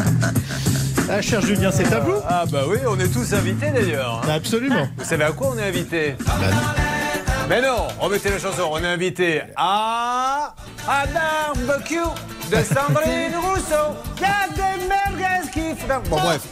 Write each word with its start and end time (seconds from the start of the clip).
Ah, 1.08 1.22
cher 1.22 1.40
Julien, 1.40 1.70
c'est 1.72 1.92
à 1.92 2.00
vous 2.00 2.14
Ah 2.28 2.44
bah 2.50 2.62
oui, 2.68 2.78
on 2.88 2.98
est 2.98 3.06
tous 3.12 3.32
invités 3.32 3.70
d'ailleurs. 3.70 4.22
hein. 4.24 4.28
Absolument. 4.28 4.88
Vous 4.98 5.04
savez 5.04 5.22
à 5.22 5.30
quoi 5.30 5.52
on 5.54 5.58
est 5.58 5.62
invité 5.68 6.16
Bah, 6.26 6.32
Mais 7.48 7.62
non, 7.62 7.86
remettez 8.00 8.28
la 8.30 8.38
chanson. 8.40 8.62
On 8.72 8.78
est 8.78 8.86
invité 8.88 9.42
à 9.56 10.52
un 10.88 11.06
barbecue 11.66 12.00
de 12.50 12.56
Sandrine 12.56 13.36
Rousseau. 13.40 13.94
Il 14.16 14.22
y 14.22 14.24
a 14.26 14.48
des 14.52 14.84
merguez 14.88 15.48
qui 15.52 15.80
font- 15.80 15.86
Bon 16.10 16.16
bref. 16.16 16.42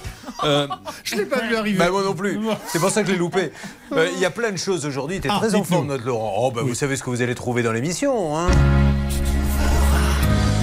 Euh, 0.44 0.68
je 1.02 1.16
l'ai 1.16 1.24
pas 1.26 1.40
vu 1.40 1.56
arriver. 1.56 1.78
bah, 1.78 1.90
moi 1.90 2.02
non 2.04 2.14
plus. 2.14 2.38
C'est 2.68 2.78
pour 2.78 2.90
ça 2.90 3.02
que 3.02 3.08
je 3.08 3.12
l'ai 3.14 3.18
loupé. 3.18 3.50
Euh, 3.92 4.08
Il 4.14 4.20
y 4.20 4.24
a 4.24 4.30
plein 4.30 4.52
de 4.52 4.56
choses 4.56 4.86
aujourd'hui. 4.86 5.20
Tu 5.20 5.26
es 5.26 5.30
Ah, 5.32 5.38
très 5.40 5.56
en 5.56 5.64
forme, 5.64 5.88
notre 5.88 6.04
Laurent. 6.06 6.32
Oh, 6.38 6.52
bah, 6.52 6.60
Vous 6.64 6.74
savez 6.76 6.94
ce 6.94 7.02
que 7.02 7.10
vous 7.10 7.22
allez 7.22 7.34
trouver 7.34 7.64
dans 7.64 7.72
l'émission. 7.72 8.38
Hein 8.38 8.46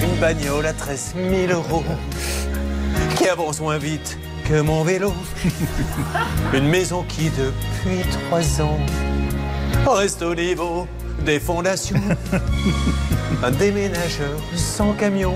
Une 0.02 0.18
bagnole 0.20 0.66
à 0.66 0.74
13 0.74 1.14
000 1.48 1.52
euros 1.52 1.84
qui 3.16 3.28
avance 3.28 3.60
moins 3.60 3.78
vite 3.78 4.18
que 4.48 4.62
mon 4.62 4.84
vélo. 4.84 5.14
Une 6.54 6.68
maison 6.68 7.04
qui, 7.08 7.30
depuis 7.30 8.08
trois 8.10 8.62
ans, 8.62 8.80
reste 9.88 10.22
au 10.22 10.36
niveau 10.36 10.88
des 11.26 11.40
fondations. 11.40 12.02
Un 13.44 13.52
déménageur 13.52 14.40
sans 14.56 14.94
camion 14.94 15.36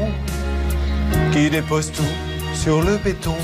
qui 1.32 1.50
dépose 1.50 1.92
tout 1.92 2.04
sur 2.54 2.82
le 2.82 2.98
béton 2.98 3.36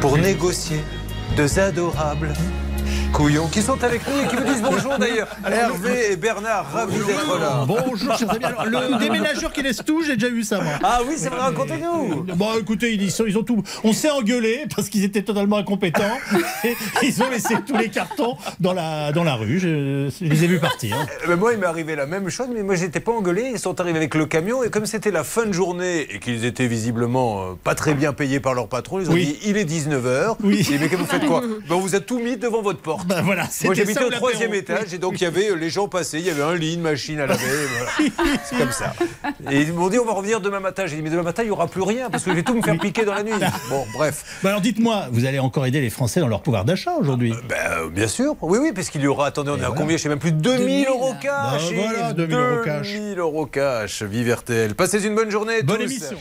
pour 0.00 0.18
négocier 0.28 0.80
deux 1.36 1.58
adorables 1.58 2.32
couillons 3.16 3.48
qui 3.48 3.62
sont 3.62 3.82
avec 3.82 4.02
nous 4.06 4.22
et 4.22 4.26
qui 4.28 4.36
vous 4.36 4.44
disent 4.44 4.62
bonjour 4.62 4.98
d'ailleurs. 5.00 5.28
Hervé 5.50 6.12
et 6.12 6.16
Bernard, 6.16 6.70
ravis 6.70 6.98
d'être 6.98 7.38
là. 7.38 7.64
Bonjour, 7.66 8.14
chers 8.18 8.30
amis. 8.30 8.44
Alors, 8.44 8.66
le 8.66 8.98
déménageur 9.04 9.50
qui 9.54 9.62
laisse 9.62 9.82
tout, 9.86 10.02
j'ai 10.02 10.16
déjà 10.16 10.28
eu 10.28 10.42
ça, 10.42 10.60
moi. 10.60 10.74
Ah 10.82 11.00
oui, 11.08 11.14
c'est 11.16 11.30
vrai, 11.30 11.40
racontez-nous. 11.40 12.24
Bon, 12.34 12.48
écoutez, 12.60 12.92
ils, 12.92 13.10
sont- 13.10 13.24
ils 13.26 13.38
ont 13.38 13.42
tout. 13.42 13.62
On 13.84 13.94
s'est 13.94 14.10
engueulé 14.10 14.66
parce 14.74 14.90
qu'ils 14.90 15.02
étaient 15.02 15.22
totalement 15.22 15.56
incompétents. 15.56 16.02
Et 16.64 16.76
ils 17.02 17.22
ont 17.22 17.30
laissé 17.30 17.54
tous 17.66 17.76
les 17.78 17.88
cartons 17.88 18.36
dans 18.60 18.74
la, 18.74 19.12
dans 19.12 19.24
la 19.24 19.34
rue. 19.34 19.58
Je, 19.60 20.10
je 20.20 20.24
les 20.26 20.44
ai 20.44 20.46
vus 20.46 20.58
partir. 20.60 20.94
Eh 21.24 21.26
ben, 21.26 21.36
moi, 21.36 21.54
il 21.54 21.58
m'est 21.58 21.66
arrivé 21.66 21.96
la 21.96 22.04
même 22.06 22.28
chose, 22.28 22.48
mais 22.54 22.62
moi, 22.62 22.74
j'étais 22.74 23.00
pas 23.00 23.12
engueulé. 23.12 23.50
Ils 23.54 23.58
sont 23.58 23.80
arrivés 23.80 23.96
avec 23.98 24.14
le 24.14 24.26
camion, 24.26 24.62
et 24.62 24.68
comme 24.68 24.84
c'était 24.84 25.10
la 25.10 25.24
fin 25.24 25.46
de 25.46 25.52
journée 25.52 26.06
et 26.14 26.18
qu'ils 26.18 26.44
étaient 26.44 26.66
visiblement 26.66 27.40
euh, 27.42 27.54
pas 27.64 27.74
très 27.74 27.94
bien 27.94 28.12
payés 28.12 28.40
par 28.40 28.52
leur 28.52 28.68
patron, 28.68 29.00
ils 29.00 29.08
ont 29.08 29.14
Oui. 29.14 29.24
dit 29.24 29.38
il 29.48 29.56
est 29.56 29.64
19h. 29.64 30.36
Oui. 30.42 30.62
Dit, 30.62 30.76
mais 30.78 30.88
que 30.88 30.96
vous 30.96 31.06
faites 31.06 31.24
quoi 31.24 31.40
Ben, 31.40 31.74
On 31.76 31.80
vous 31.80 31.94
a 31.94 32.00
tout 32.00 32.18
mis 32.18 32.36
devant 32.36 32.60
votre 32.60 32.80
porte. 32.80 33.05
Ben 33.16 33.22
voilà, 33.22 33.48
Moi, 33.64 33.74
j'habitais 33.74 34.04
au 34.04 34.10
troisième 34.10 34.52
étage, 34.54 34.92
et 34.92 34.98
donc 34.98 35.20
il 35.20 35.24
y 35.24 35.26
avait 35.26 35.50
euh, 35.50 35.54
les 35.54 35.70
gens 35.70 35.86
passaient, 35.86 36.18
il 36.18 36.26
y 36.26 36.30
avait 36.30 36.42
un 36.42 36.54
lit, 36.54 36.74
une 36.74 36.80
machine 36.80 37.20
à 37.20 37.26
laver. 37.26 37.44
voilà. 37.96 38.32
C'est 38.44 38.56
comme 38.58 38.72
ça. 38.72 38.94
Et 39.50 39.62
ils 39.62 39.72
m'ont 39.72 39.88
dit 39.88 39.98
on 39.98 40.04
va 40.04 40.12
revenir 40.12 40.40
demain 40.40 40.60
matin. 40.60 40.86
J'ai 40.86 40.96
dit 40.96 41.02
mais 41.02 41.10
demain 41.10 41.22
matin, 41.22 41.42
il 41.42 41.46
n'y 41.46 41.52
aura 41.52 41.68
plus 41.68 41.82
rien, 41.82 42.10
parce 42.10 42.24
que 42.24 42.30
je 42.30 42.36
vais 42.36 42.42
tout 42.42 42.54
me 42.54 42.62
faire 42.62 42.78
piquer 42.78 43.04
dans 43.04 43.14
la 43.14 43.22
nuit. 43.22 43.32
Bon, 43.70 43.84
bref. 43.94 44.24
Ben 44.42 44.50
alors 44.50 44.60
dites-moi, 44.60 45.06
vous 45.10 45.24
allez 45.24 45.38
encore 45.38 45.66
aider 45.66 45.80
les 45.80 45.90
Français 45.90 46.20
dans 46.20 46.28
leur 46.28 46.42
pouvoir 46.42 46.64
d'achat 46.64 46.94
aujourd'hui? 46.98 47.34
Ben, 47.48 47.56
euh, 47.78 47.88
bien 47.88 48.06
sûr, 48.08 48.36
oui, 48.42 48.58
oui, 48.60 48.72
parce 48.72 48.90
qu'il 48.90 49.00
y 49.00 49.06
aura, 49.06 49.26
attendez, 49.26 49.50
on 49.50 49.54
est 49.56 49.64
à 49.64 49.68
voilà. 49.68 49.80
combien? 49.80 49.96
Je 49.96 50.02
sais 50.02 50.08
même 50.08 50.18
plus, 50.18 50.32
2000 50.32 50.86
euros 50.88 51.14
cash 51.20 51.70
Ben 51.70 51.76
voilà, 51.76 52.08
Yves, 52.10 52.16
2000 52.16 52.36
euros 52.36 52.64
cash. 52.64 52.92
2000 52.92 53.18
euros 53.18 53.46
cash, 53.46 54.02
vive 54.02 54.34
RTL. 54.34 54.74
Passez 54.74 55.04
une 55.04 55.14
bonne 55.14 55.30
journée. 55.30 55.62
Bonne 55.62 55.78
tous. 55.78 55.84
émission. 55.84 56.16